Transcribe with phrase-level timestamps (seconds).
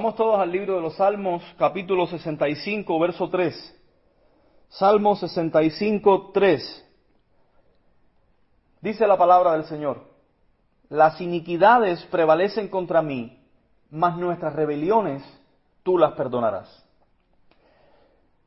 [0.00, 3.82] Vamos todos al libro de los Salmos, capítulo 65, verso 3.
[4.70, 6.90] Salmo 65, 3.
[8.80, 10.00] Dice la palabra del Señor,
[10.88, 13.44] las iniquidades prevalecen contra mí,
[13.90, 15.22] mas nuestras rebeliones
[15.82, 16.82] tú las perdonarás.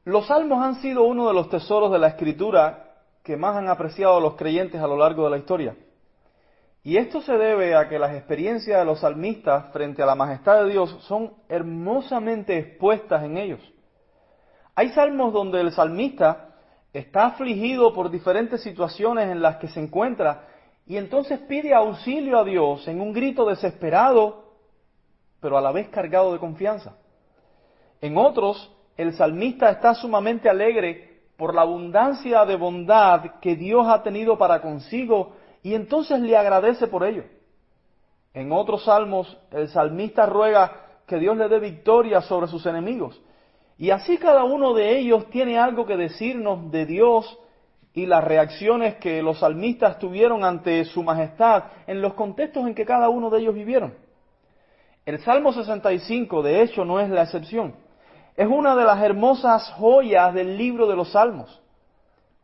[0.06, 4.20] Los salmos han sido uno de los tesoros de la escritura que más han apreciado
[4.20, 5.76] los creyentes a lo largo de la historia.
[6.84, 10.64] Y esto se debe a que las experiencias de los salmistas frente a la majestad
[10.64, 13.62] de Dios son hermosamente expuestas en ellos.
[14.76, 16.50] Hay salmos donde el salmista
[16.92, 20.48] está afligido por diferentes situaciones en las que se encuentra
[20.86, 24.56] y entonces pide auxilio a Dios en un grito desesperado,
[25.40, 26.98] pero a la vez cargado de confianza.
[28.02, 34.04] En otros, el salmista está sumamente alegre por la abundancia de bondad que Dios ha
[34.04, 37.24] tenido para consigo y entonces le agradece por ello.
[38.34, 43.20] En otros salmos, el salmista ruega que Dios le dé victoria sobre sus enemigos.
[43.78, 47.40] Y así cada uno de ellos tiene algo que decirnos de Dios
[47.94, 52.86] y las reacciones que los salmistas tuvieron ante su majestad en los contextos en que
[52.86, 53.94] cada uno de ellos vivieron.
[55.06, 57.76] El Salmo 65, de hecho, no es la excepción.
[58.36, 61.62] Es una de las hermosas joyas del libro de los Salmos.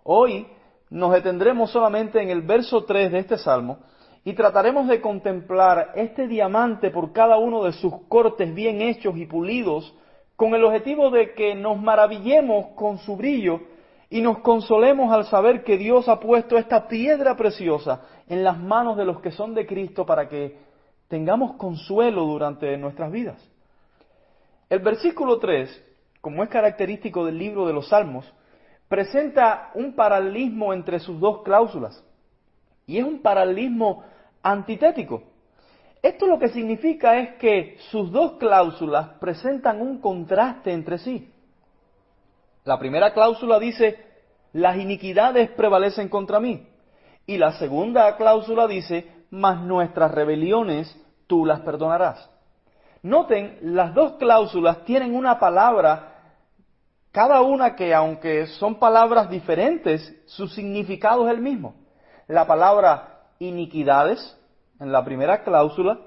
[0.03, 0.47] Hoy
[0.89, 3.79] nos detendremos solamente en el verso 3 de este salmo
[4.23, 9.25] y trataremos de contemplar este diamante por cada uno de sus cortes bien hechos y
[9.25, 9.95] pulidos
[10.35, 13.61] con el objetivo de que nos maravillemos con su brillo
[14.09, 18.97] y nos consolemos al saber que Dios ha puesto esta piedra preciosa en las manos
[18.97, 20.57] de los que son de Cristo para que
[21.07, 23.37] tengamos consuelo durante nuestras vidas.
[24.69, 25.85] El versículo 3,
[26.21, 28.31] como es característico del libro de los Salmos,
[28.89, 32.03] presenta un paralelismo entre sus dos cláusulas.
[32.85, 34.03] Y es un paralelismo
[34.41, 35.23] antitético.
[36.01, 41.31] Esto lo que significa es que sus dos cláusulas presentan un contraste entre sí.
[42.65, 43.97] La primera cláusula dice,
[44.53, 46.67] las iniquidades prevalecen contra mí.
[47.27, 52.27] Y la segunda cláusula dice, mas nuestras rebeliones tú las perdonarás.
[53.03, 56.18] Noten, las dos cláusulas tienen una palabra
[57.11, 61.75] cada una que, aunque son palabras diferentes, su significado es el mismo.
[62.27, 64.37] La palabra iniquidades
[64.79, 65.99] en la primera cláusula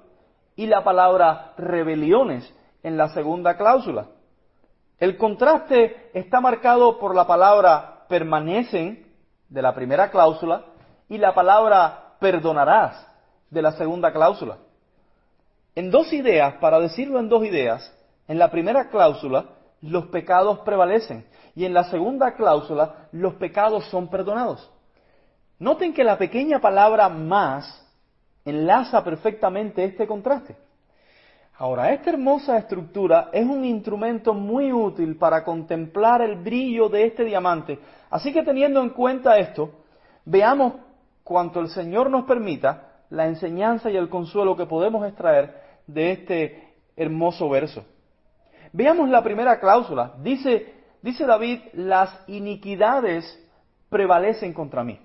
[0.54, 2.52] y la palabra rebeliones
[2.82, 4.08] en la segunda cláusula.
[4.98, 9.06] El contraste está marcado por la palabra permanecen
[9.48, 10.64] de la primera cláusula
[11.08, 13.06] y la palabra perdonarás
[13.50, 14.58] de la segunda cláusula.
[15.74, 17.92] En dos ideas, para decirlo en dos ideas,
[18.28, 19.46] en la primera cláusula
[19.82, 21.26] los pecados prevalecen.
[21.54, 24.70] Y en la segunda cláusula, los pecados son perdonados.
[25.59, 27.87] Noten que la pequeña palabra más
[28.44, 30.56] enlaza perfectamente este contraste.
[31.59, 37.25] Ahora, esta hermosa estructura es un instrumento muy útil para contemplar el brillo de este
[37.25, 37.78] diamante.
[38.10, 39.70] Así que teniendo en cuenta esto,
[40.25, 40.75] veamos
[41.22, 46.75] cuanto el Señor nos permita la enseñanza y el consuelo que podemos extraer de este
[46.97, 47.84] hermoso verso.
[48.72, 50.15] Veamos la primera cláusula.
[50.22, 53.38] Dice, dice David, las iniquidades
[53.91, 54.99] prevalecen contra mí.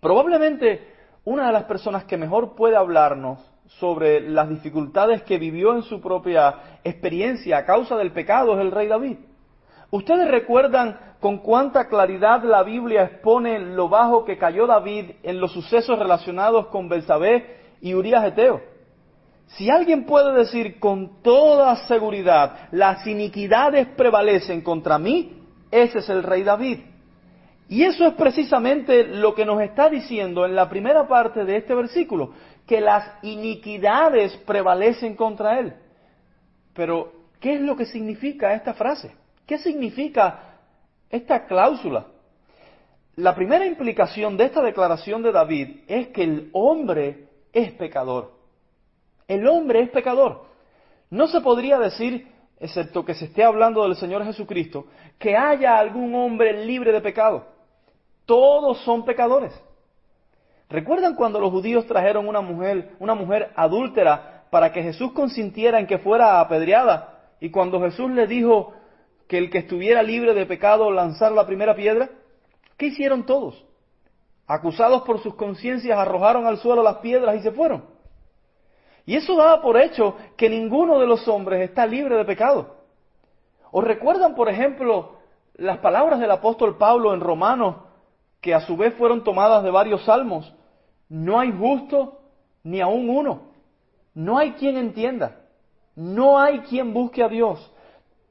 [0.00, 0.94] Probablemente
[1.24, 3.38] una de las personas que mejor puede hablarnos
[3.78, 8.72] sobre las dificultades que vivió en su propia experiencia a causa del pecado es el
[8.72, 9.18] rey David.
[9.90, 15.52] Ustedes recuerdan con cuánta claridad la Biblia expone lo bajo que cayó David en los
[15.52, 18.60] sucesos relacionados con Belsabé y Urias Eteo.
[19.56, 26.22] Si alguien puede decir con toda seguridad, las iniquidades prevalecen contra mí, ese es el
[26.22, 26.78] rey David.
[27.68, 31.74] Y eso es precisamente lo que nos está diciendo en la primera parte de este
[31.74, 32.32] versículo,
[32.66, 35.74] que las iniquidades prevalecen contra él.
[36.74, 39.12] Pero, ¿qué es lo que significa esta frase?
[39.46, 40.58] ¿Qué significa
[41.10, 42.06] esta cláusula?
[43.16, 48.39] La primera implicación de esta declaración de David es que el hombre es pecador.
[49.30, 50.42] El hombre es pecador.
[51.08, 52.26] No se podría decir,
[52.58, 54.86] excepto que se esté hablando del Señor Jesucristo,
[55.20, 57.46] que haya algún hombre libre de pecado.
[58.26, 59.52] Todos son pecadores.
[60.68, 65.86] ¿Recuerdan cuando los judíos trajeron una mujer, una mujer adúltera para que Jesús consintiera en
[65.86, 67.20] que fuera apedreada?
[67.38, 68.72] Y cuando Jesús le dijo
[69.28, 72.10] que el que estuviera libre de pecado lanzara la primera piedra,
[72.76, 73.64] ¿qué hicieron todos?
[74.48, 77.99] Acusados por sus conciencias, arrojaron al suelo las piedras y se fueron.
[79.10, 82.76] Y eso daba por hecho que ninguno de los hombres está libre de pecado.
[83.72, 85.16] ¿Os recuerdan, por ejemplo,
[85.54, 87.74] las palabras del apóstol Pablo en Romanos,
[88.40, 90.54] que a su vez fueron tomadas de varios salmos?
[91.08, 92.20] No hay justo
[92.62, 93.48] ni aún uno.
[94.14, 95.40] No hay quien entienda.
[95.96, 97.58] No hay quien busque a Dios.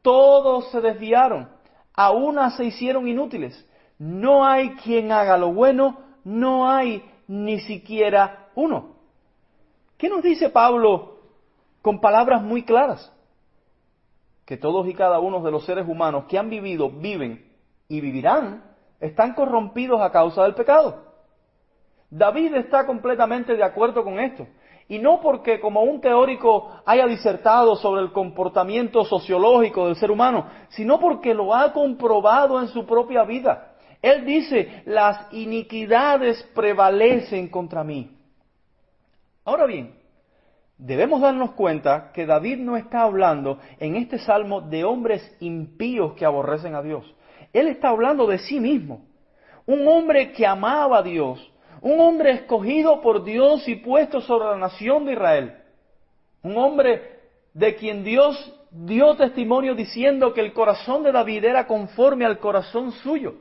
[0.01, 1.49] Todos se desviaron.
[1.93, 3.67] A una se hicieron inútiles.
[3.97, 5.97] No hay quien haga lo bueno.
[6.23, 8.99] No hay ni siquiera uno.
[10.00, 11.18] ¿Qué nos dice Pablo
[11.81, 13.13] con palabras muy claras?
[14.46, 17.46] Que todos y cada uno de los seres humanos que han vivido, viven
[17.90, 18.63] y vivirán,
[19.01, 21.04] están corrompidos a causa del pecado.
[22.10, 24.48] David está completamente de acuerdo con esto.
[24.88, 30.48] Y no porque como un teórico haya disertado sobre el comportamiento sociológico del ser humano,
[30.69, 33.74] sino porque lo ha comprobado en su propia vida.
[34.01, 38.16] Él dice, las iniquidades prevalecen contra mí.
[39.45, 39.95] Ahora bien,
[40.77, 46.25] debemos darnos cuenta que David no está hablando en este salmo de hombres impíos que
[46.25, 47.06] aborrecen a Dios.
[47.53, 49.06] Él está hablando de sí mismo.
[49.65, 51.39] Un hombre que amaba a Dios,
[51.81, 55.53] un hombre escogido por Dios y puesto sobre la nación de Israel.
[56.41, 57.19] Un hombre
[57.53, 62.91] de quien Dios dio testimonio diciendo que el corazón de David era conforme al corazón
[62.91, 63.36] suyo.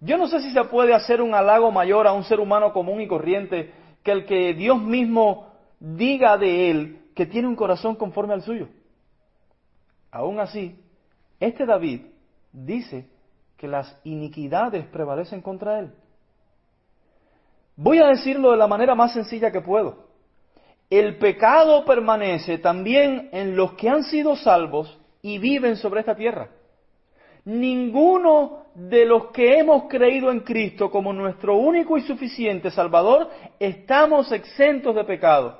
[0.00, 3.00] Yo no sé si se puede hacer un halago mayor a un ser humano común
[3.00, 3.72] y corriente
[4.04, 5.48] que el que Dios mismo
[5.80, 8.68] diga de él que tiene un corazón conforme al suyo.
[10.10, 10.78] Aún así,
[11.40, 12.02] este David
[12.52, 13.08] dice
[13.56, 15.92] que las iniquidades prevalecen contra él.
[17.76, 20.04] Voy a decirlo de la manera más sencilla que puedo.
[20.90, 26.50] El pecado permanece también en los que han sido salvos y viven sobre esta tierra.
[27.44, 34.32] Ninguno de los que hemos creído en Cristo como nuestro único y suficiente Salvador estamos
[34.32, 35.58] exentos de pecado.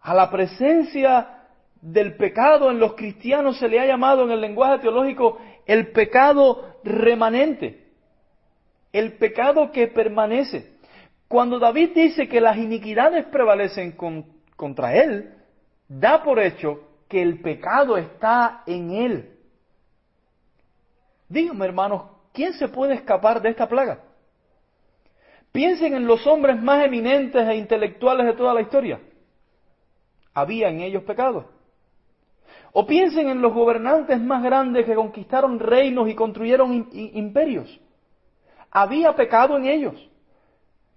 [0.00, 1.44] A la presencia
[1.80, 6.76] del pecado en los cristianos se le ha llamado en el lenguaje teológico el pecado
[6.84, 7.82] remanente
[8.92, 10.72] el pecado que permanece.
[11.28, 13.96] Cuando David dice que las iniquidades prevalecen
[14.56, 15.34] contra él,
[15.88, 19.38] da por hecho que el pecado está en él.
[21.32, 22.02] Díganme, hermanos,
[22.32, 24.00] ¿quién se puede escapar de esta plaga?
[25.50, 29.00] Piensen en los hombres más eminentes e intelectuales de toda la historia.
[30.34, 31.50] Había en ellos pecado.
[32.72, 37.80] O piensen en los gobernantes más grandes que conquistaron reinos y construyeron imperios
[38.72, 39.94] había pecado en ellos.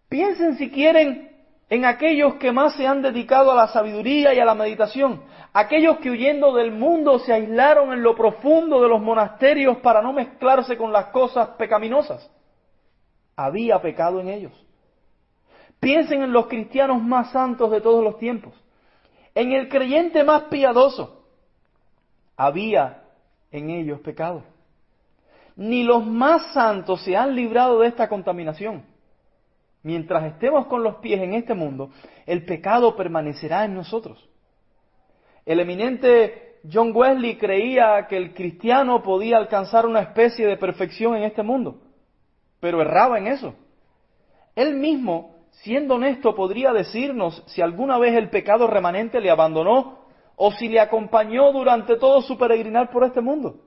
[0.07, 1.34] Piensen si quieren
[1.69, 5.23] en aquellos que más se han dedicado a la sabiduría y a la meditación,
[5.53, 10.13] aquellos que huyendo del mundo se aislaron en lo profundo de los monasterios para no
[10.13, 12.29] mezclarse con las cosas pecaminosas.
[13.35, 14.53] Había pecado en ellos.
[15.79, 18.53] Piensen en los cristianos más santos de todos los tiempos,
[19.33, 21.23] en el creyente más piadoso.
[22.38, 23.03] Había
[23.51, 24.44] en ellos pecado
[25.56, 28.83] ni los más santos se han librado de esta contaminación.
[29.85, 31.91] Mientras estemos con los pies en este mundo,
[32.25, 34.27] el pecado permanecerá en nosotros.
[35.45, 41.21] El eminente John Wesley creía que el cristiano podía alcanzar una especie de perfección en
[41.21, 41.83] este mundo,
[42.59, 43.53] pero erraba en eso.
[44.55, 49.99] Él mismo, siendo honesto, podría decirnos si alguna vez el pecado remanente le abandonó
[50.35, 53.65] o si le acompañó durante todo su peregrinar por este mundo.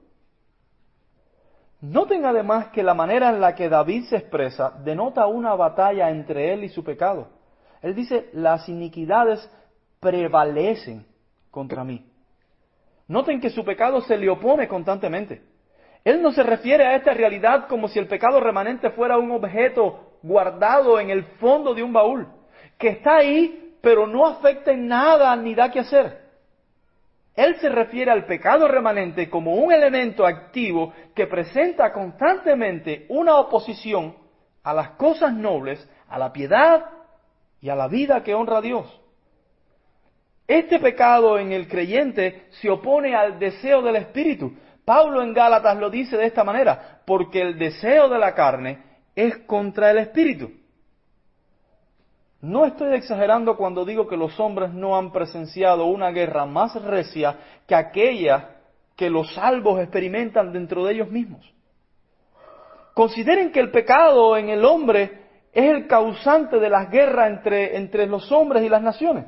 [1.81, 6.53] Noten además que la manera en la que David se expresa denota una batalla entre
[6.53, 7.29] él y su pecado.
[7.83, 9.49] Él dice, las iniquidades
[10.01, 11.07] prevalecen
[11.51, 12.05] contra mí.
[13.07, 15.43] Noten que su pecado se le opone constantemente.
[16.05, 20.19] Él no se refiere a esta realidad como si el pecado remanente fuera un objeto
[20.23, 22.27] guardado en el fondo de un baúl,
[22.77, 26.28] que está ahí, pero no afecta en nada ni da que hacer.
[27.39, 34.17] Él se refiere al pecado remanente como un elemento activo que presenta constantemente una oposición
[34.65, 36.87] a las cosas nobles, a la piedad
[37.61, 39.01] y a la vida que honra a Dios.
[40.49, 44.57] Este pecado en el creyente se opone al deseo del espíritu.
[44.85, 48.83] Pablo en Gálatas lo dice de esta manera, porque el deseo de la carne
[49.15, 50.51] es contra el espíritu
[52.41, 57.37] no estoy exagerando cuando digo que los hombres no han presenciado una guerra más recia
[57.67, 58.57] que aquella
[58.97, 61.53] que los salvos experimentan dentro de ellos mismos.
[62.95, 68.07] Consideren que el pecado en el hombre es el causante de las guerras entre, entre
[68.07, 69.25] los hombres y las naciones.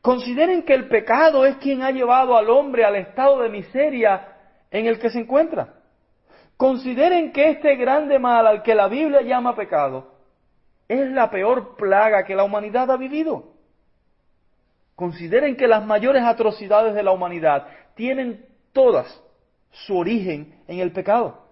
[0.00, 4.36] Consideren que el pecado es quien ha llevado al hombre al estado de miseria
[4.70, 5.74] en el que se encuentra.
[6.56, 10.17] Consideren que este grande mal al que la Biblia llama pecado
[10.88, 13.52] es la peor plaga que la humanidad ha vivido.
[14.96, 19.22] Consideren que las mayores atrocidades de la humanidad tienen todas
[19.70, 21.46] su origen en el pecado.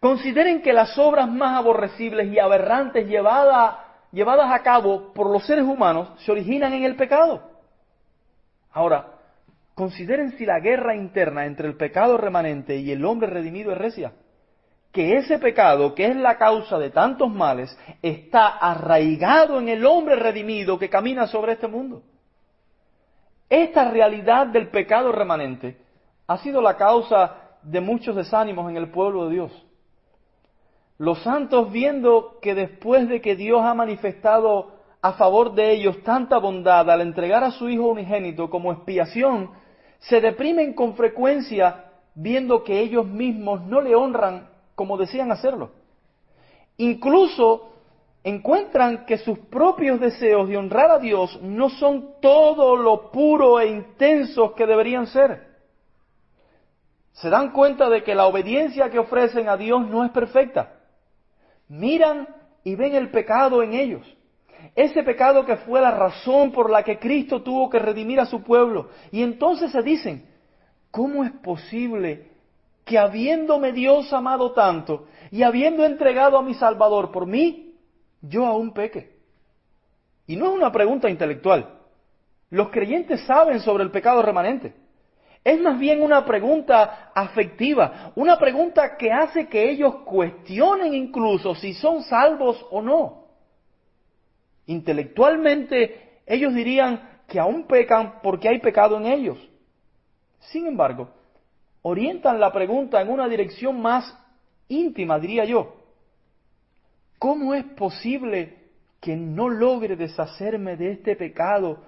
[0.00, 3.76] Consideren que las obras más aborrecibles y aberrantes llevadas,
[4.12, 7.50] a cabo por los seres humanos se originan en el pecado.
[8.72, 9.18] Ahora,
[9.74, 14.12] consideren si la guerra interna entre el pecado remanente y el hombre redimido es recia.
[14.92, 20.16] Que ese pecado, que es la causa de tantos males, está arraigado en el hombre
[20.16, 22.02] redimido que camina sobre este mundo.
[23.48, 25.78] Esta realidad del pecado remanente
[26.26, 29.66] ha sido la causa de muchos desánimos en el pueblo de Dios.
[30.98, 36.38] Los santos viendo que después de que Dios ha manifestado a favor de ellos tanta
[36.38, 39.50] bondad al entregar a su Hijo unigénito como expiación,
[39.98, 45.70] se deprimen con frecuencia viendo que ellos mismos no le honran como decían hacerlo.
[46.76, 47.72] Incluso
[48.24, 53.68] encuentran que sus propios deseos de honrar a Dios no son todo lo puro e
[53.68, 55.52] intensos que deberían ser.
[57.12, 60.72] Se dan cuenta de que la obediencia que ofrecen a Dios no es perfecta.
[61.68, 62.28] Miran
[62.64, 64.06] y ven el pecado en ellos.
[64.74, 68.42] Ese pecado que fue la razón por la que Cristo tuvo que redimir a su
[68.42, 68.88] pueblo.
[69.10, 70.26] Y entonces se dicen,
[70.90, 72.31] ¿cómo es posible
[72.84, 77.74] que habiéndome Dios amado tanto y habiendo entregado a mi Salvador por mí,
[78.20, 79.16] yo aún peque.
[80.26, 81.78] Y no es una pregunta intelectual.
[82.50, 84.74] Los creyentes saben sobre el pecado remanente.
[85.44, 91.74] Es más bien una pregunta afectiva, una pregunta que hace que ellos cuestionen incluso si
[91.74, 93.26] son salvos o no.
[94.66, 99.38] Intelectualmente ellos dirían que aún pecan porque hay pecado en ellos.
[100.38, 101.08] Sin embargo,
[101.82, 104.16] orientan la pregunta en una dirección más
[104.68, 105.76] íntima, diría yo.
[107.18, 108.58] ¿Cómo es posible
[109.00, 111.82] que no logre deshacerme de este pecado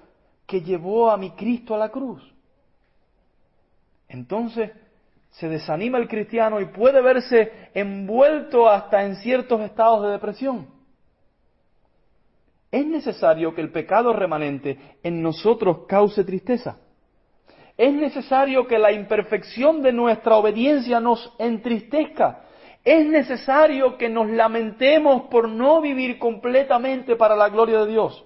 [0.46, 2.22] que llevó a mi Cristo a la cruz?
[4.08, 4.70] Entonces
[5.30, 10.68] se desanima el cristiano y puede verse envuelto hasta en ciertos estados de depresión.
[12.70, 16.78] Es necesario que el pecado remanente en nosotros cause tristeza.
[17.76, 22.44] Es necesario que la imperfección de nuestra obediencia nos entristezca
[22.84, 28.24] es necesario que nos lamentemos por no vivir completamente para la gloria de Dios.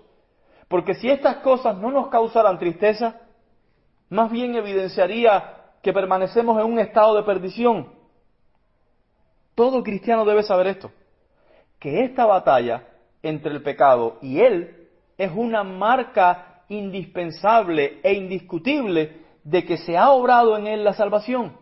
[0.66, 3.20] Porque si estas cosas no nos causaran tristeza,
[4.10, 7.92] más bien evidenciaría que permanecemos en un estado de perdición.
[9.54, 10.90] Todo cristiano debe saber esto,
[11.78, 12.84] que esta batalla
[13.22, 20.10] entre el pecado y Él es una marca indispensable e indiscutible de que se ha
[20.10, 21.56] obrado en Él la salvación.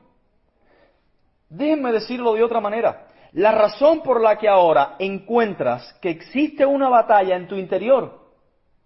[1.48, 3.06] Déjenme decirlo de otra manera.
[3.32, 8.18] La razón por la que ahora encuentras que existe una batalla en tu interior,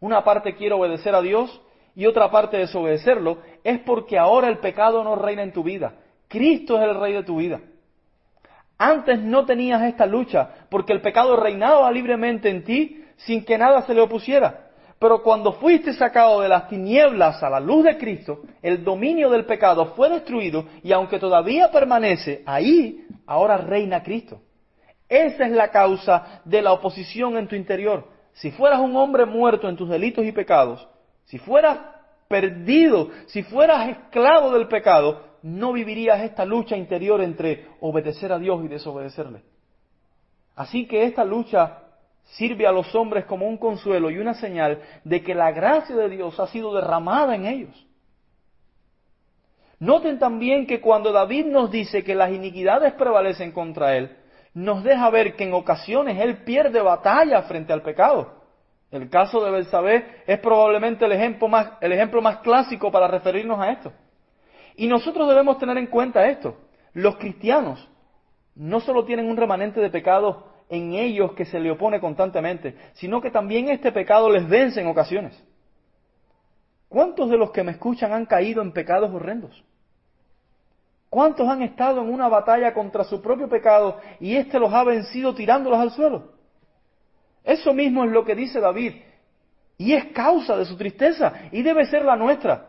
[0.01, 1.63] una parte quiere obedecer a Dios
[1.95, 5.95] y otra parte desobedecerlo, es porque ahora el pecado no reina en tu vida.
[6.29, 7.61] Cristo es el rey de tu vida.
[8.77, 13.83] Antes no tenías esta lucha porque el pecado reinaba libremente en ti sin que nada
[13.83, 14.70] se le opusiera.
[15.01, 19.47] Pero cuando fuiste sacado de las tinieblas a la luz de Cristo, el dominio del
[19.47, 24.43] pecado fue destruido y aunque todavía permanece ahí, ahora reina Cristo.
[25.09, 28.09] Esa es la causa de la oposición en tu interior.
[28.35, 30.87] Si fueras un hombre muerto en tus delitos y pecados,
[31.25, 31.79] si fueras
[32.29, 38.63] perdido, si fueras esclavo del pecado, no vivirías esta lucha interior entre obedecer a Dios
[38.67, 39.41] y desobedecerle.
[40.55, 41.85] Así que esta lucha
[42.25, 46.09] sirve a los hombres como un consuelo y una señal de que la gracia de
[46.09, 47.87] Dios ha sido derramada en ellos.
[49.79, 54.17] Noten también que cuando David nos dice que las iniquidades prevalecen contra él,
[54.53, 58.41] nos deja ver que en ocasiones él pierde batalla frente al pecado.
[58.91, 63.59] El caso de Belsabé es probablemente el ejemplo, más, el ejemplo más clásico para referirnos
[63.59, 63.93] a esto.
[64.77, 66.57] Y nosotros debemos tener en cuenta esto.
[66.93, 67.89] Los cristianos
[68.55, 73.21] no solo tienen un remanente de pecado en ellos que se le opone constantemente, sino
[73.21, 75.39] que también este pecado les vence en ocasiones.
[76.89, 79.65] ¿Cuántos de los que me escuchan han caído en pecados horrendos?
[81.09, 85.35] ¿Cuántos han estado en una batalla contra su propio pecado y éste los ha vencido
[85.35, 86.33] tirándolos al suelo?
[87.43, 88.95] Eso mismo es lo que dice David.
[89.77, 92.69] Y es causa de su tristeza y debe ser la nuestra.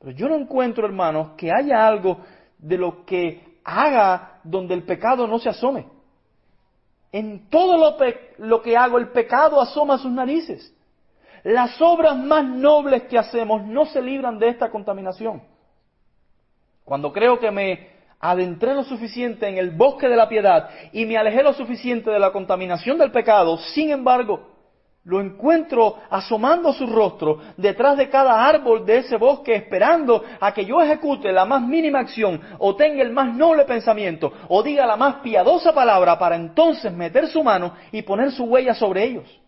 [0.00, 2.18] Pero yo no encuentro, hermanos, que haya algo
[2.58, 5.97] de lo que haga donde el pecado no se asome.
[7.12, 7.96] En todo
[8.38, 10.74] lo, que hago el pecado asoma sus narices.
[11.44, 15.42] Las obras más nobles que hacemos no se libran de esta contaminación.
[16.84, 21.16] Cuando creo que me adentré lo suficiente en el bosque de la piedad y me
[21.16, 24.57] alejé lo suficiente de la contaminación del pecado, sin embargo,
[25.08, 30.66] lo encuentro asomando su rostro detrás de cada árbol de ese bosque esperando a que
[30.66, 34.96] yo ejecute la más mínima acción o tenga el más noble pensamiento o diga la
[34.96, 39.40] más piadosa palabra para entonces meter su mano y poner su huella sobre ellos.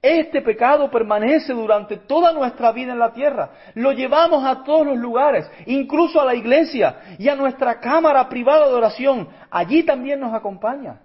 [0.00, 3.50] Este pecado permanece durante toda nuestra vida en la tierra.
[3.74, 8.68] Lo llevamos a todos los lugares, incluso a la iglesia y a nuestra cámara privada
[8.68, 9.28] de oración.
[9.50, 11.00] Allí también nos acompaña.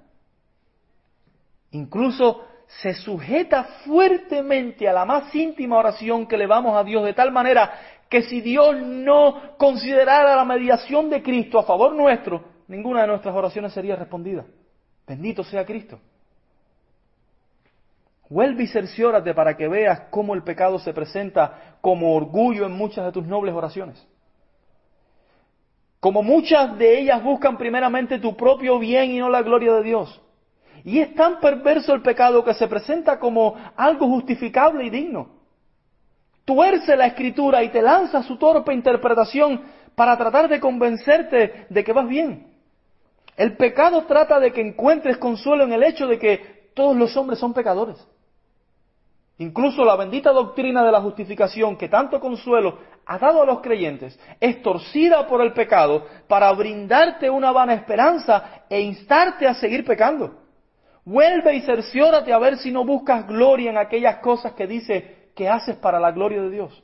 [1.71, 7.13] Incluso se sujeta fuertemente a la más íntima oración que le vamos a Dios, de
[7.13, 7.71] tal manera
[8.09, 13.35] que si Dios no considerara la mediación de Cristo a favor nuestro, ninguna de nuestras
[13.35, 14.45] oraciones sería respondida.
[15.07, 15.99] Bendito sea Cristo.
[18.29, 23.05] Vuelve y cerciórate para que veas cómo el pecado se presenta como orgullo en muchas
[23.05, 24.05] de tus nobles oraciones.
[26.01, 30.21] Como muchas de ellas buscan primeramente tu propio bien y no la gloria de Dios.
[30.87, 35.27] Y es tan perverso el pecado que se presenta como algo justificable y digno.
[36.45, 39.63] Tuerce la escritura y te lanza su torpe interpretación
[39.95, 42.53] para tratar de convencerte de que vas bien.
[43.35, 47.37] El pecado trata de que encuentres consuelo en el hecho de que todos los hombres
[47.37, 47.97] son pecadores.
[49.39, 54.17] Incluso la bendita doctrina de la justificación que tanto consuelo ha dado a los creyentes
[54.39, 60.46] es torcida por el pecado para brindarte una vana esperanza e instarte a seguir pecando.
[61.07, 65.47] Vuelve y cerciórate a ver si no buscas gloria en aquellas cosas que dice que
[65.47, 66.83] haces para la gloria de Dios.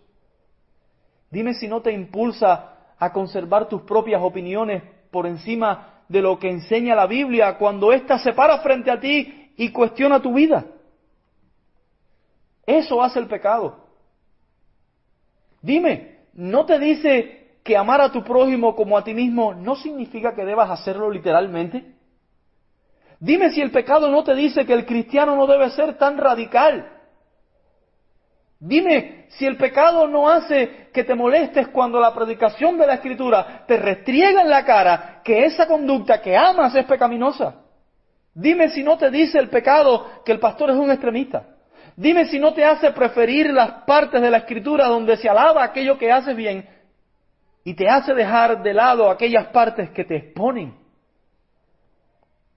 [1.30, 6.50] Dime si no te impulsa a conservar tus propias opiniones por encima de lo que
[6.50, 10.68] enseña la Biblia cuando ésta se para frente a ti y cuestiona tu vida.
[12.66, 13.90] Eso hace el pecado.
[15.62, 20.34] Dime, ¿no te dice que amar a tu prójimo como a ti mismo no significa
[20.34, 22.03] que debas hacerlo literalmente?
[23.24, 26.92] Dime si el pecado no te dice que el cristiano no debe ser tan radical.
[28.60, 33.64] Dime si el pecado no hace que te molestes cuando la predicación de la escritura
[33.66, 37.62] te restriega en la cara que esa conducta que amas es pecaminosa.
[38.34, 41.46] Dime si no te dice el pecado que el pastor es un extremista.
[41.96, 45.98] Dime si no te hace preferir las partes de la escritura donde se alaba aquello
[45.98, 46.68] que haces bien
[47.64, 50.83] y te hace dejar de lado aquellas partes que te exponen.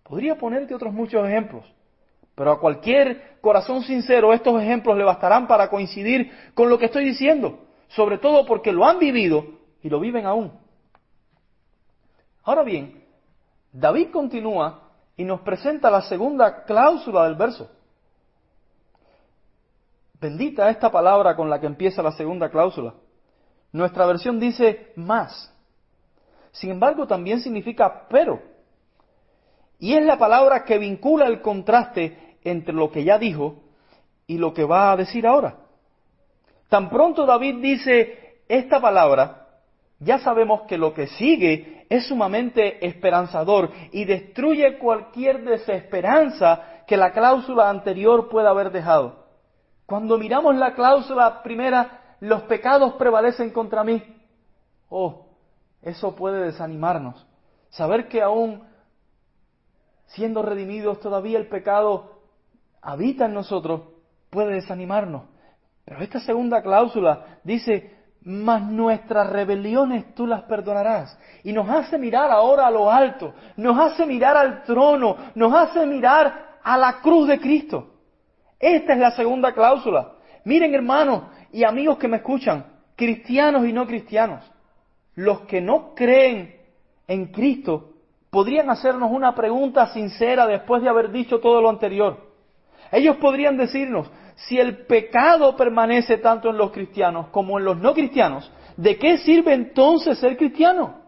[0.09, 1.65] Podría ponerte otros muchos ejemplos,
[2.35, 7.05] pero a cualquier corazón sincero estos ejemplos le bastarán para coincidir con lo que estoy
[7.05, 9.45] diciendo, sobre todo porque lo han vivido
[9.83, 10.53] y lo viven aún.
[12.45, 13.03] Ahora bien,
[13.73, 17.69] David continúa y nos presenta la segunda cláusula del verso.
[20.21, 22.95] Bendita esta palabra con la que empieza la segunda cláusula.
[23.73, 25.53] Nuestra versión dice más.
[26.53, 28.56] Sin embargo, también significa pero.
[29.79, 33.63] Y es la palabra que vincula el contraste entre lo que ya dijo
[34.27, 35.57] y lo que va a decir ahora.
[36.69, 39.47] Tan pronto David dice esta palabra,
[39.99, 47.13] ya sabemos que lo que sigue es sumamente esperanzador y destruye cualquier desesperanza que la
[47.13, 49.27] cláusula anterior pueda haber dejado.
[49.87, 54.03] Cuando miramos la cláusula primera, los pecados prevalecen contra mí.
[54.89, 55.27] Oh,
[55.83, 57.27] eso puede desanimarnos.
[57.71, 58.63] Saber que aún
[60.07, 62.21] siendo redimidos todavía el pecado
[62.81, 63.83] habita en nosotros
[64.31, 65.23] puede desanimarnos.
[65.85, 71.17] Pero esta segunda cláusula dice, mas nuestras rebeliones tú las perdonarás.
[71.45, 75.87] Y nos hace mirar ahora a lo alto, nos hace mirar al trono, nos hace
[75.87, 77.95] mirar a la cruz de Cristo.
[78.59, 80.13] Esta es la segunda cláusula.
[80.45, 82.67] Miren hermanos y amigos que me escuchan,
[82.97, 84.45] cristianos y no cristianos,
[85.15, 86.57] los que no creen
[87.07, 87.96] en Cristo
[88.31, 92.19] podrían hacernos una pregunta sincera después de haber dicho todo lo anterior.
[92.93, 97.95] Ellos podrían decirnos, si el pecado permanece tanto en los cristianos como en los no
[97.95, 101.03] cristianos, ¿de qué sirve entonces ser cristiano?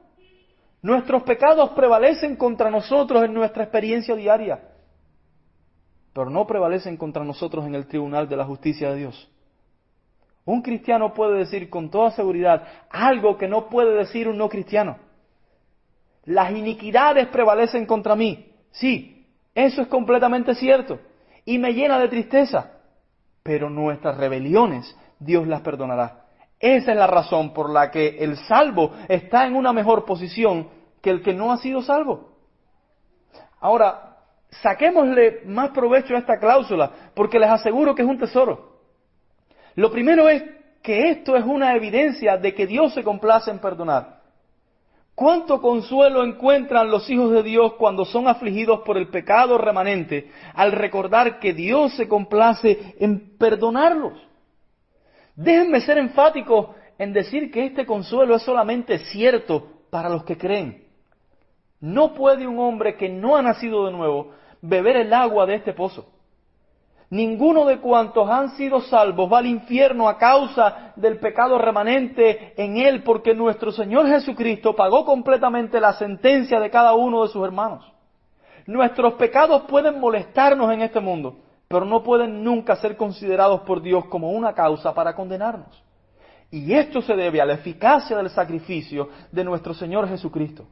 [0.80, 4.60] Nuestros pecados prevalecen contra nosotros en nuestra experiencia diaria
[6.18, 9.30] pero no prevalecen contra nosotros en el tribunal de la justicia de Dios.
[10.44, 14.98] Un cristiano puede decir con toda seguridad algo que no puede decir un no cristiano.
[16.28, 18.52] Las iniquidades prevalecen contra mí.
[18.70, 21.00] Sí, eso es completamente cierto.
[21.46, 22.70] Y me llena de tristeza.
[23.42, 26.26] Pero nuestras rebeliones Dios las perdonará.
[26.60, 30.68] Esa es la razón por la que el salvo está en una mejor posición
[31.00, 32.36] que el que no ha sido salvo.
[33.58, 34.18] Ahora,
[34.50, 38.82] saquémosle más provecho a esta cláusula, porque les aseguro que es un tesoro.
[39.76, 40.44] Lo primero es
[40.82, 44.17] que esto es una evidencia de que Dios se complace en perdonar.
[45.18, 50.70] ¿Cuánto consuelo encuentran los hijos de Dios cuando son afligidos por el pecado remanente al
[50.70, 54.12] recordar que Dios se complace en perdonarlos?
[55.34, 60.84] Déjenme ser enfáticos en decir que este consuelo es solamente cierto para los que creen.
[61.80, 64.30] No puede un hombre que no ha nacido de nuevo
[64.62, 66.08] beber el agua de este pozo.
[67.10, 72.76] Ninguno de cuantos han sido salvos va al infierno a causa del pecado remanente en
[72.76, 77.90] él, porque nuestro Señor Jesucristo pagó completamente la sentencia de cada uno de sus hermanos.
[78.66, 84.04] Nuestros pecados pueden molestarnos en este mundo, pero no pueden nunca ser considerados por Dios
[84.06, 85.82] como una causa para condenarnos.
[86.50, 90.66] Y esto se debe a la eficacia del sacrificio de nuestro Señor Jesucristo.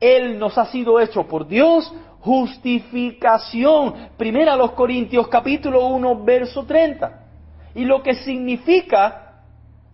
[0.00, 4.10] Él nos ha sido hecho por Dios justificación.
[4.16, 7.26] Primera los Corintios capítulo 1 verso 30.
[7.74, 9.44] Y lo que significa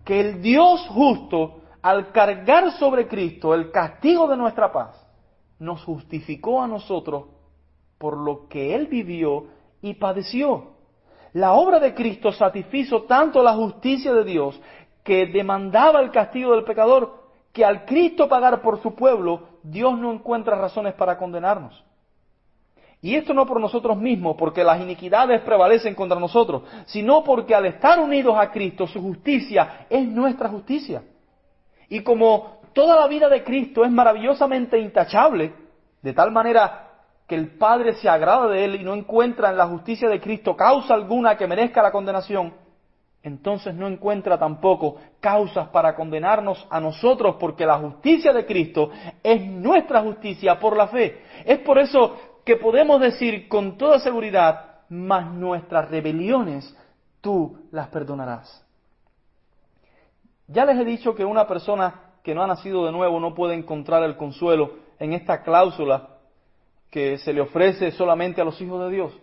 [0.03, 5.05] que el Dios justo, al cargar sobre Cristo el castigo de nuestra paz,
[5.59, 7.25] nos justificó a nosotros
[7.97, 9.47] por lo que Él vivió
[9.81, 10.77] y padeció.
[11.33, 14.59] La obra de Cristo satisfizo tanto la justicia de Dios
[15.03, 20.11] que demandaba el castigo del pecador, que al Cristo pagar por su pueblo, Dios no
[20.11, 21.83] encuentra razones para condenarnos.
[23.01, 27.65] Y esto no por nosotros mismos, porque las iniquidades prevalecen contra nosotros, sino porque al
[27.65, 31.03] estar unidos a Cristo, su justicia es nuestra justicia.
[31.89, 35.53] Y como toda la vida de Cristo es maravillosamente intachable,
[36.01, 36.87] de tal manera
[37.27, 40.55] que el Padre se agrada de él y no encuentra en la justicia de Cristo
[40.55, 42.53] causa alguna que merezca la condenación,
[43.23, 48.89] entonces no encuentra tampoco causas para condenarnos a nosotros, porque la justicia de Cristo
[49.21, 51.21] es nuestra justicia por la fe.
[51.45, 56.75] Es por eso que podemos decir con toda seguridad, mas nuestras rebeliones
[57.19, 58.65] tú las perdonarás.
[60.47, 63.55] Ya les he dicho que una persona que no ha nacido de nuevo no puede
[63.55, 66.09] encontrar el consuelo en esta cláusula
[66.89, 69.13] que se le ofrece solamente a los hijos de Dios.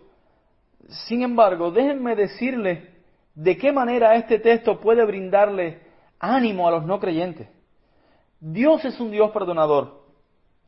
[1.07, 2.94] Sin embargo, déjenme decirles
[3.35, 5.81] de qué manera este texto puede brindarle
[6.19, 7.47] ánimo a los no creyentes.
[8.39, 10.05] Dios es un Dios perdonador,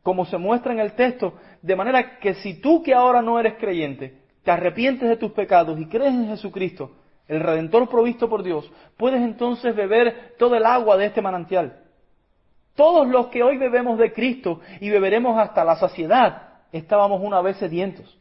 [0.02, 3.54] como se muestra en el texto, de manera que si tú que ahora no eres
[3.58, 6.92] creyente, te arrepientes de tus pecados y crees en Jesucristo,
[7.26, 11.84] el Redentor provisto por Dios, puedes entonces beber todo el agua de este manantial.
[12.74, 17.56] Todos los que hoy bebemos de Cristo y beberemos hasta la saciedad, estábamos una vez
[17.56, 18.18] sedientos.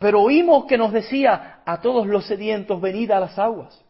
[0.00, 3.84] Pero oímos que nos decía a todos los sedientos, venid a las aguas.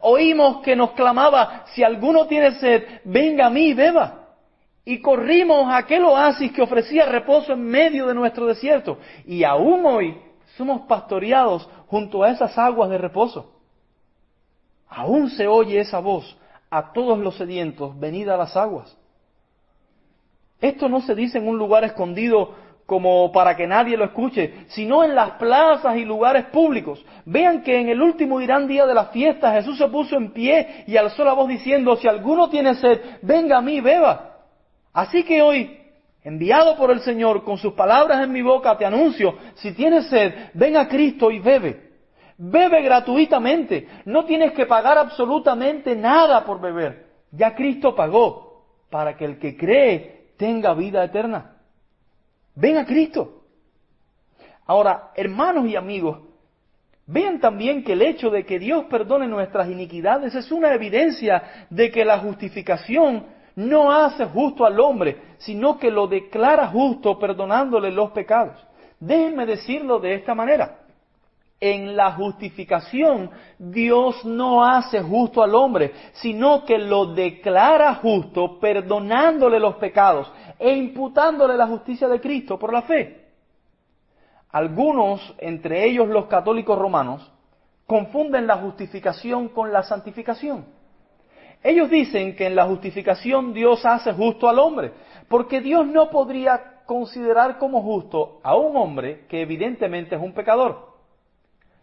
[0.00, 4.28] Oímos que nos clamaba, si alguno tiene sed, venga a mí beba.
[4.84, 8.98] Y corrimos a aquel oasis que ofrecía reposo en medio de nuestro desierto.
[9.26, 10.16] Y aún hoy
[10.56, 13.52] somos pastoreados junto a esas aguas de reposo.
[14.88, 16.38] Aún se oye esa voz
[16.70, 18.96] a todos los sedientos, venid a las aguas.
[20.60, 22.54] Esto no se dice en un lugar escondido
[22.88, 27.04] como para que nadie lo escuche, sino en las plazas y lugares públicos.
[27.26, 30.84] Vean que en el último gran día de la fiesta Jesús se puso en pie
[30.86, 34.38] y alzó la voz diciendo, si alguno tiene sed, venga a mí, beba.
[34.94, 35.78] Así que hoy,
[36.24, 40.32] enviado por el Señor, con sus palabras en mi boca, te anuncio, si tienes sed,
[40.54, 41.90] ven a Cristo y bebe.
[42.38, 47.04] Bebe gratuitamente, no tienes que pagar absolutamente nada por beber.
[47.32, 51.57] Ya Cristo pagó para que el que cree tenga vida eterna.
[52.60, 53.44] Ven a Cristo.
[54.66, 56.18] Ahora, hermanos y amigos,
[57.06, 61.88] vean también que el hecho de que Dios perdone nuestras iniquidades es una evidencia de
[61.92, 68.10] que la justificación no hace justo al hombre, sino que lo declara justo perdonándole los
[68.10, 68.56] pecados.
[68.98, 70.80] Déjenme decirlo de esta manera.
[71.60, 79.60] En la justificación Dios no hace justo al hombre, sino que lo declara justo perdonándole
[79.60, 83.26] los pecados e imputándole la justicia de Cristo por la fe.
[84.50, 87.30] Algunos, entre ellos los católicos romanos,
[87.86, 90.66] confunden la justificación con la santificación.
[91.62, 94.92] Ellos dicen que en la justificación Dios hace justo al hombre,
[95.28, 100.88] porque Dios no podría considerar como justo a un hombre que evidentemente es un pecador.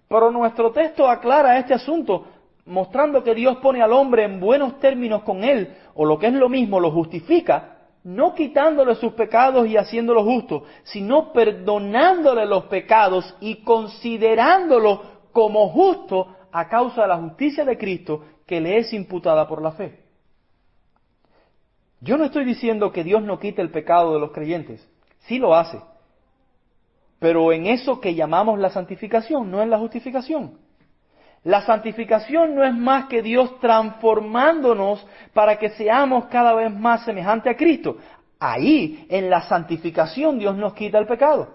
[0.07, 2.25] Pero nuestro texto aclara este asunto
[2.65, 6.33] mostrando que Dios pone al hombre en buenos términos con él, o lo que es
[6.33, 7.74] lo mismo, lo justifica,
[8.05, 16.27] no quitándole sus pecados y haciéndolo justo, sino perdonándole los pecados y considerándolo como justo
[16.51, 20.03] a causa de la justicia de Cristo que le es imputada por la fe.
[21.99, 24.87] Yo no estoy diciendo que Dios no quite el pecado de los creyentes,
[25.21, 25.81] sí lo hace,
[27.17, 30.59] pero en eso que llamamos la santificación, no en la justificación.
[31.45, 37.53] La santificación no es más que Dios transformándonos para que seamos cada vez más semejantes
[37.53, 37.97] a Cristo.
[38.39, 41.49] Ahí, en la santificación, Dios nos quita el pecado.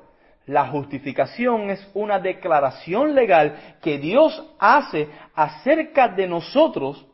[0.47, 7.05] La justificación es una declaración legal que Dios hace acerca de nosotros,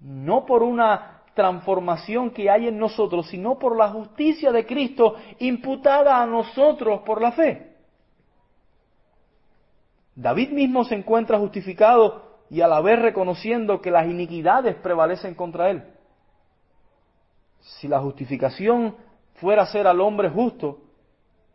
[0.00, 6.20] no por una transformación que hay en nosotros, sino por la justicia de Cristo imputada
[6.20, 7.73] a nosotros por la fe.
[10.16, 15.70] David mismo se encuentra justificado y a la vez reconociendo que las iniquidades prevalecen contra
[15.70, 15.82] él.
[17.60, 18.94] Si la justificación
[19.34, 20.78] fuera ser al hombre justo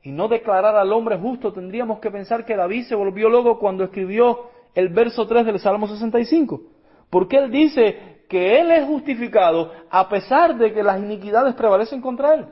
[0.01, 3.83] y no declarar al hombre justo, tendríamos que pensar que David se volvió loco cuando
[3.83, 6.61] escribió el verso 3 del Salmo 65.
[7.09, 12.35] Porque él dice que él es justificado a pesar de que las iniquidades prevalecen contra
[12.35, 12.45] él.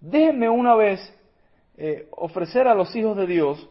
[0.00, 1.14] Déjenme una vez
[1.76, 3.68] eh, ofrecer a los hijos de Dios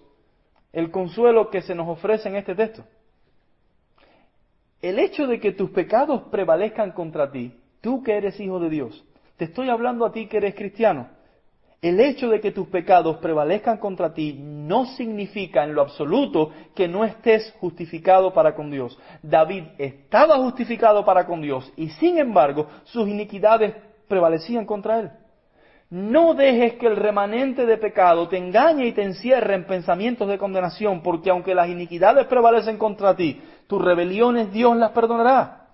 [0.71, 2.83] el consuelo que se nos ofrece en este texto.
[4.81, 9.03] El hecho de que tus pecados prevalezcan contra ti, tú que eres hijo de Dios,
[9.37, 11.09] te estoy hablando a ti que eres cristiano,
[11.81, 16.89] el hecho de que tus pecados prevalezcan contra ti no significa en lo absoluto que
[16.89, 18.99] no estés justificado para con Dios.
[19.23, 23.75] David estaba justificado para con Dios y sin embargo sus iniquidades
[24.09, 25.11] prevalecían contra él.
[25.89, 30.37] No dejes que el remanente de pecado te engañe y te encierre en pensamientos de
[30.37, 35.65] condenación, porque aunque las iniquidades prevalecen contra ti, tus rebeliones Dios las perdonará.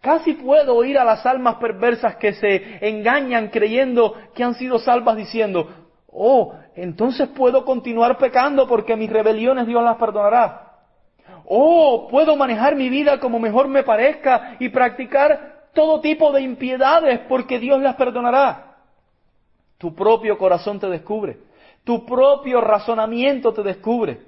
[0.00, 5.14] Casi puedo oír a las almas perversas que se engañan creyendo que han sido salvas
[5.14, 5.68] diciendo,
[6.10, 10.68] oh, entonces puedo continuar pecando porque mis rebeliones Dios las perdonará.
[11.44, 17.20] Oh, puedo manejar mi vida como mejor me parezca y practicar todo tipo de impiedades
[17.28, 18.69] porque Dios las perdonará.
[19.80, 21.38] Tu propio corazón te descubre.
[21.84, 24.20] Tu propio razonamiento te descubre.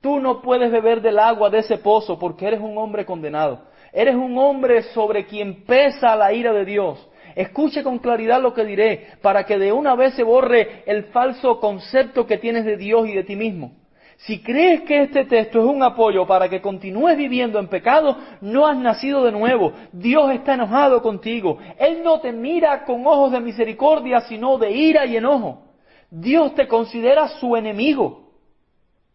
[0.00, 3.66] Tú no puedes beber del agua de ese pozo porque eres un hombre condenado.
[3.92, 7.06] Eres un hombre sobre quien pesa la ira de Dios.
[7.34, 11.60] Escuche con claridad lo que diré para que de una vez se borre el falso
[11.60, 13.72] concepto que tienes de Dios y de ti mismo.
[14.18, 18.66] Si crees que este texto es un apoyo para que continúes viviendo en pecado, no
[18.66, 19.72] has nacido de nuevo.
[19.92, 21.58] Dios está enojado contigo.
[21.78, 25.62] Él no te mira con ojos de misericordia, sino de ira y enojo.
[26.10, 28.32] Dios te considera su enemigo.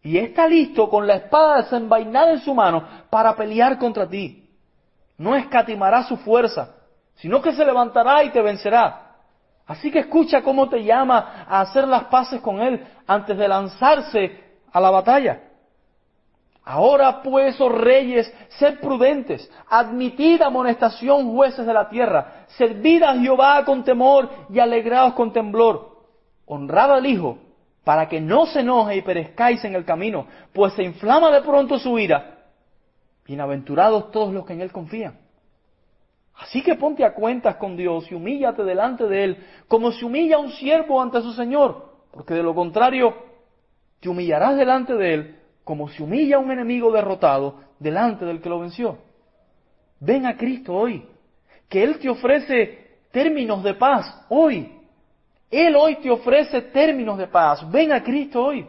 [0.02, 4.48] Y está listo con la espada desenvainada en su mano para pelear contra ti.
[5.18, 6.76] No escatimará su fuerza,
[7.16, 9.16] sino que se levantará y te vencerá.
[9.66, 14.43] Así que escucha cómo te llama a hacer las paces con Él antes de lanzarse
[14.74, 15.40] a la batalla.
[16.64, 23.64] Ahora pues, oh reyes, sed prudentes, admitid amonestación jueces de la tierra, servid a Jehová
[23.64, 25.94] con temor y alegraos con temblor.
[26.46, 27.38] Honrad al Hijo,
[27.84, 31.78] para que no se enoje y perezcáis en el camino, pues se inflama de pronto
[31.78, 32.38] su ira.
[33.26, 35.20] Bienaventurados todos los que en Él confían.
[36.36, 40.38] Así que ponte a cuentas con Dios y humíllate delante de Él, como se humilla
[40.38, 43.33] un siervo ante su Señor, porque de lo contrario
[44.04, 48.60] te humillarás delante de Él como se humilla un enemigo derrotado delante del que lo
[48.60, 48.98] venció.
[49.98, 51.08] Ven a Cristo hoy,
[51.70, 54.78] que Él te ofrece términos de paz hoy.
[55.50, 57.66] Él hoy te ofrece términos de paz.
[57.70, 58.66] Ven a Cristo hoy.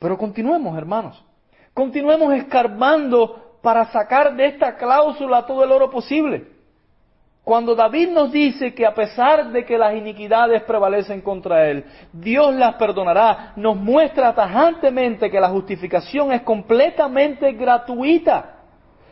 [0.00, 1.24] Pero continuemos, hermanos.
[1.72, 6.48] Continuemos escarbando para sacar de esta cláusula todo el oro posible.
[7.46, 12.52] Cuando David nos dice que a pesar de que las iniquidades prevalecen contra él, Dios
[12.52, 18.64] las perdonará, nos muestra tajantemente que la justificación es completamente gratuita.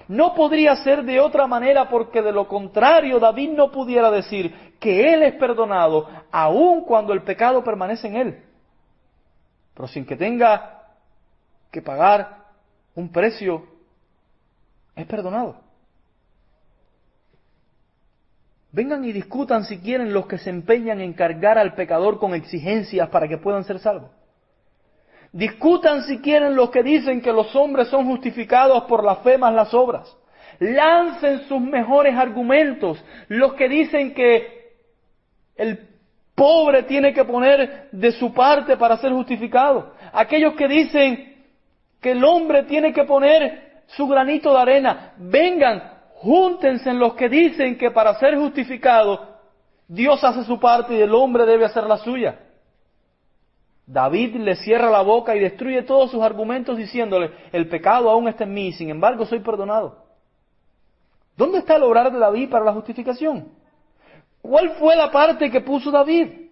[0.08, 5.14] No podría ser de otra manera porque de lo contrario David no pudiera decir que
[5.14, 8.44] él es perdonado aun cuando el pecado permanece en él.
[9.74, 10.88] Pero sin que tenga
[11.70, 12.46] que pagar
[12.96, 13.64] un precio,
[14.96, 15.63] es perdonado.
[18.74, 23.08] Vengan y discutan si quieren los que se empeñan en cargar al pecador con exigencias
[23.08, 24.10] para que puedan ser salvos.
[25.30, 29.54] Discutan si quieren los que dicen que los hombres son justificados por la fe más
[29.54, 30.16] las obras.
[30.58, 33.02] Lancen sus mejores argumentos.
[33.28, 34.72] Los que dicen que
[35.54, 35.78] el
[36.34, 39.94] pobre tiene que poner de su parte para ser justificado.
[40.12, 41.44] Aquellos que dicen
[42.00, 45.12] que el hombre tiene que poner su granito de arena.
[45.16, 45.93] Vengan,
[46.24, 49.28] Júntense en los que dicen que para ser justificado
[49.86, 52.40] Dios hace su parte y el hombre debe hacer la suya.
[53.86, 58.44] David le cierra la boca y destruye todos sus argumentos diciéndole, el pecado aún está
[58.44, 60.02] en mí, sin embargo soy perdonado.
[61.36, 63.50] ¿Dónde está el obrar de David para la justificación?
[64.40, 66.48] ¿Cuál fue la parte que puso David?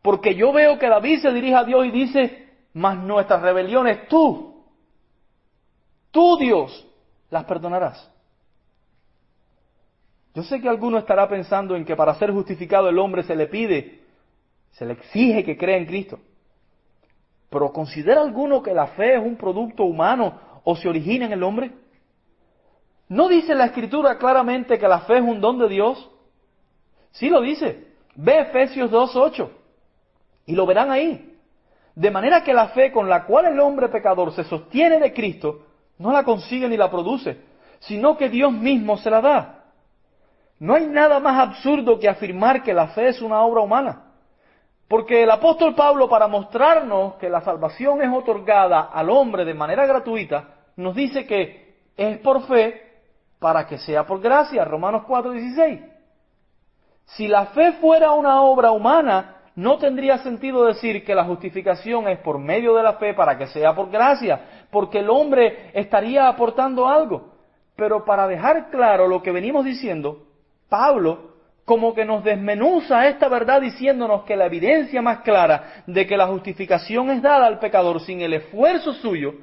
[0.00, 4.64] Porque yo veo que David se dirige a Dios y dice, mas nuestras rebeliones tú,
[6.10, 6.86] tú Dios,
[7.28, 8.13] las perdonarás.
[10.34, 13.46] Yo sé que alguno estará pensando en que para ser justificado el hombre se le
[13.46, 14.00] pide,
[14.72, 16.18] se le exige que crea en Cristo.
[17.48, 21.42] Pero ¿considera alguno que la fe es un producto humano o se origina en el
[21.44, 21.70] hombre?
[23.08, 26.10] ¿No dice la Escritura claramente que la fe es un don de Dios?
[27.12, 27.92] Sí lo dice.
[28.16, 29.48] Ve Efesios 2.8.
[30.46, 31.32] Y lo verán ahí.
[31.94, 35.62] De manera que la fe con la cual el hombre pecador se sostiene de Cristo
[35.98, 37.38] no la consigue ni la produce,
[37.78, 39.63] sino que Dios mismo se la da.
[40.64, 44.04] No hay nada más absurdo que afirmar que la fe es una obra humana.
[44.88, 49.84] Porque el apóstol Pablo, para mostrarnos que la salvación es otorgada al hombre de manera
[49.84, 52.80] gratuita, nos dice que es por fe
[53.38, 54.64] para que sea por gracia.
[54.64, 55.82] Romanos 4:16.
[57.04, 62.20] Si la fe fuera una obra humana, no tendría sentido decir que la justificación es
[62.20, 66.88] por medio de la fe para que sea por gracia, porque el hombre estaría aportando
[66.88, 67.34] algo.
[67.76, 70.22] Pero para dejar claro lo que venimos diciendo,
[70.68, 76.16] Pablo como que nos desmenuza esta verdad diciéndonos que la evidencia más clara de que
[76.16, 79.34] la justificación es dada al pecador sin el esfuerzo suyo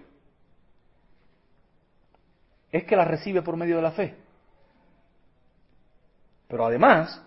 [2.71, 4.15] es que la recibe por medio de la fe.
[6.47, 7.21] Pero además,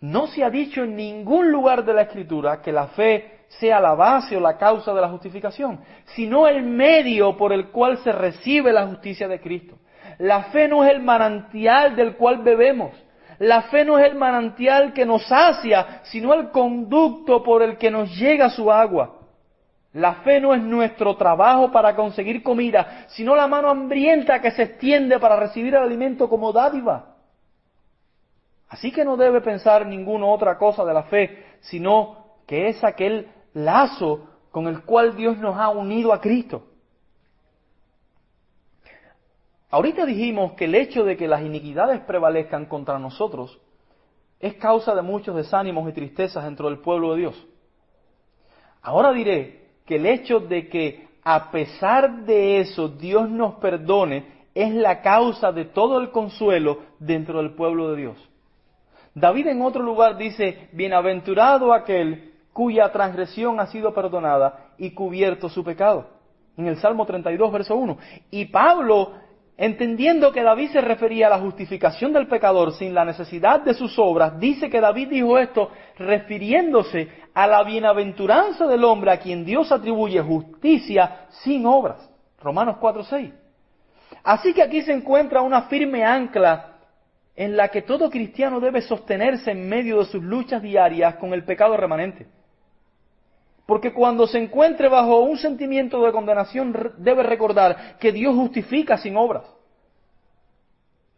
[0.00, 3.94] no se ha dicho en ningún lugar de la Escritura que la fe sea la
[3.94, 5.80] base o la causa de la justificación,
[6.14, 9.76] sino el medio por el cual se recibe la justicia de Cristo.
[10.18, 12.92] La fe no es el manantial del cual bebemos.
[13.40, 17.90] La fe no es el manantial que nos sacia, sino el conducto por el que
[17.90, 19.16] nos llega su agua.
[19.94, 24.64] La fe no es nuestro trabajo para conseguir comida, sino la mano hambrienta que se
[24.64, 27.16] extiende para recibir el alimento como dádiva.
[28.68, 33.26] Así que no debe pensar ninguna otra cosa de la fe, sino que es aquel
[33.54, 36.64] lazo con el cual Dios nos ha unido a Cristo.
[39.70, 43.58] Ahorita dijimos que el hecho de que las iniquidades prevalezcan contra nosotros
[44.40, 47.46] es causa de muchos desánimos y tristezas dentro del pueblo de Dios.
[48.82, 54.74] Ahora diré que el hecho de que a pesar de eso Dios nos perdone es
[54.74, 58.30] la causa de todo el consuelo dentro del pueblo de Dios.
[59.14, 65.62] David en otro lugar dice, bienaventurado aquel cuya transgresión ha sido perdonada y cubierto su
[65.62, 66.08] pecado.
[66.56, 67.98] En el Salmo 32, verso 1.
[68.30, 69.12] Y Pablo
[69.62, 73.98] Entendiendo que David se refería a la justificación del pecador sin la necesidad de sus
[73.98, 79.70] obras, dice que David dijo esto refiriéndose a la bienaventuranza del hombre a quien Dios
[79.70, 82.10] atribuye justicia sin obras.
[82.40, 83.34] Romanos 4:6.
[84.24, 86.78] Así que aquí se encuentra una firme ancla
[87.36, 91.44] en la que todo cristiano debe sostenerse en medio de sus luchas diarias con el
[91.44, 92.26] pecado remanente.
[93.70, 99.16] Porque cuando se encuentre bajo un sentimiento de condenación debe recordar que Dios justifica sin
[99.16, 99.44] obras.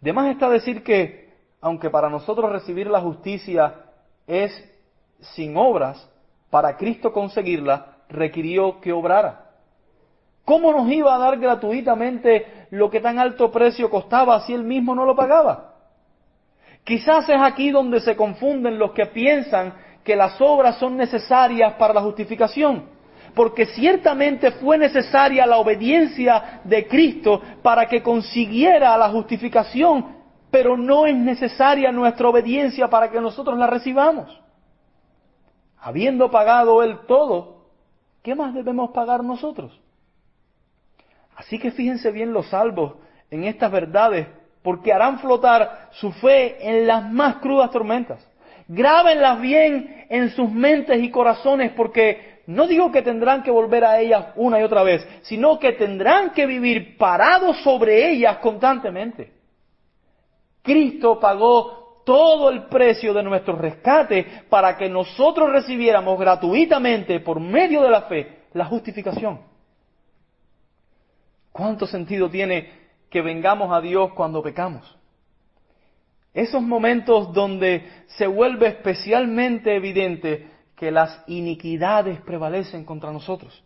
[0.03, 3.87] De más está decir que, aunque para nosotros recibir la justicia
[4.27, 4.53] es
[5.35, 6.07] sin obras,
[6.51, 9.47] para Cristo conseguirla requirió que obrara.
[10.45, 14.95] ¿Cómo nos iba a dar gratuitamente lo que tan alto precio costaba si él mismo
[14.95, 15.73] no lo pagaba?
[16.85, 19.73] Quizás es aquí donde se confunden los que piensan
[20.05, 22.87] que las obras son necesarias para la justificación,
[23.35, 30.17] porque ciertamente fue necesaria la obediencia de Cristo para que consiguiera la justificación,
[30.51, 34.39] pero no es necesaria nuestra obediencia para que nosotros la recibamos.
[35.79, 37.67] Habiendo pagado Él todo,
[38.23, 39.81] ¿qué más debemos pagar nosotros?
[41.37, 42.95] Así que fíjense bien los salvos
[43.31, 44.29] en estas verdades,
[44.63, 48.25] porque harán flotar su fe en las más crudas tormentas.
[48.75, 54.01] Grábenlas bien en sus mentes y corazones porque no digo que tendrán que volver a
[54.01, 59.31] ellas una y otra vez, sino que tendrán que vivir parados sobre ellas constantemente.
[60.63, 67.83] Cristo pagó todo el precio de nuestro rescate para que nosotros recibiéramos gratuitamente por medio
[67.83, 69.39] de la fe la justificación.
[71.53, 72.73] ¿Cuánto sentido tiene
[73.11, 74.97] que vengamos a Dios cuando pecamos?
[76.35, 83.63] Esos momentos donde se vuelve especialmente evidente que las iniquidades prevalecen contra nosotros.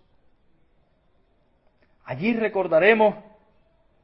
[2.05, 3.15] Allí recordaremos,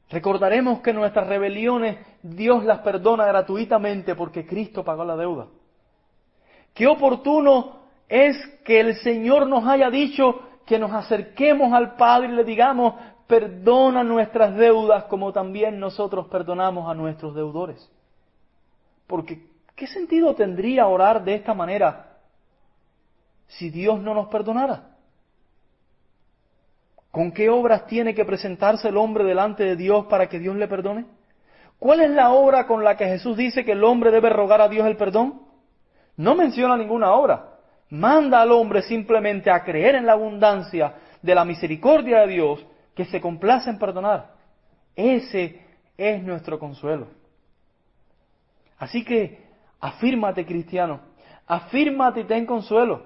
[0.09, 5.47] recordaremos que nuestras rebeliones Dios las perdona gratuitamente porque Cristo pagó la deuda.
[6.73, 12.35] Qué oportuno es que el Señor nos haya dicho que nos acerquemos al Padre y
[12.35, 12.95] le digamos,
[13.27, 17.91] perdona nuestras deudas como también nosotros perdonamos a nuestros deudores.
[19.07, 19.45] Porque,
[19.75, 22.17] ¿qué sentido tendría orar de esta manera
[23.47, 24.89] si Dios no nos perdonara?
[27.11, 30.67] ¿Con qué obras tiene que presentarse el hombre delante de Dios para que Dios le
[30.67, 31.05] perdone?
[31.77, 34.67] ¿Cuál es la obra con la que Jesús dice que el hombre debe rogar a
[34.67, 35.41] Dios el perdón?
[36.17, 37.49] No menciona ninguna obra.
[37.89, 43.05] Manda al hombre simplemente a creer en la abundancia de la misericordia de Dios que
[43.05, 44.31] se complace en perdonar.
[44.95, 45.61] Ese
[45.97, 47.07] es nuestro consuelo.
[48.83, 49.39] Así que
[49.79, 50.99] afírmate cristiano,
[51.47, 53.03] afírmate y ten consuelo.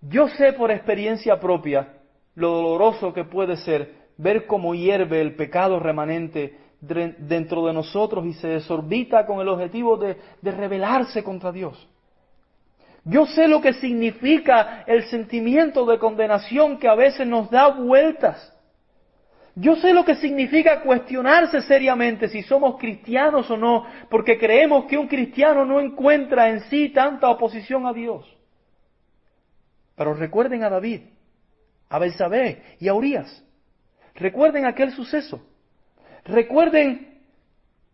[0.00, 1.94] Yo sé por experiencia propia
[2.36, 8.34] lo doloroso que puede ser ver cómo hierve el pecado remanente dentro de nosotros y
[8.34, 11.88] se desorbita con el objetivo de, de rebelarse contra Dios.
[13.04, 18.56] Yo sé lo que significa el sentimiento de condenación que a veces nos da vueltas.
[19.60, 24.96] Yo sé lo que significa cuestionarse seriamente si somos cristianos o no, porque creemos que
[24.96, 28.26] un cristiano no encuentra en sí tanta oposición a Dios.
[29.96, 31.02] Pero recuerden a David,
[31.90, 33.44] a Belsabé y a Urias.
[34.14, 35.42] Recuerden aquel suceso.
[36.24, 37.20] Recuerden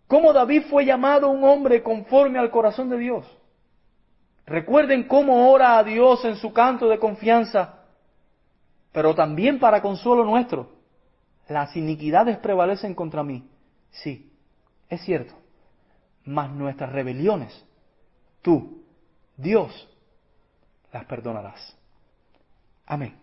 [0.07, 3.27] cómo David fue llamado un hombre conforme al corazón de Dios.
[4.47, 7.81] Recuerden cómo ora a Dios en su canto de confianza,
[8.93, 10.76] pero también para consuelo nuestro.
[11.49, 13.49] Las iniquidades prevalecen contra mí.
[13.90, 14.32] Sí,
[14.88, 15.34] es cierto.
[16.24, 17.64] Mas nuestras rebeliones,
[18.42, 18.82] tú,
[19.36, 19.88] Dios,
[20.92, 21.76] las perdonarás.
[22.86, 23.14] Amén.